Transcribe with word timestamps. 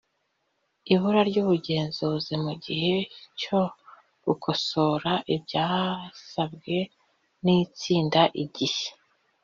Ibura 0.93 1.21
ry 1.29 1.37
ubugenzuzi 1.43 2.33
mu 2.45 2.53
gihe 2.65 2.95
cyo 3.39 3.61
gukosora 4.23 5.11
ibyasabwe 5.35 6.77
n 7.43 7.45
itsinda 7.61 8.21
Igihe 8.43 8.85